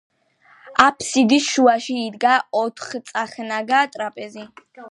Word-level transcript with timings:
აფსიდის 0.85 1.49
შუაში 1.57 1.97
იდგა 2.05 2.31
ოთხწახნაგა 2.63 3.83
ტრაპეზი. 3.97 4.47